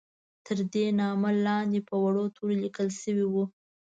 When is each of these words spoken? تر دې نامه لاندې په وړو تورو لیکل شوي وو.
تر 0.45 0.57
دې 0.73 0.85
نامه 0.99 1.29
لاندې 1.45 1.79
په 1.87 1.95
وړو 2.03 2.23
تورو 2.35 2.53
لیکل 2.63 2.87
شوي 3.01 3.25
وو. 3.27 3.43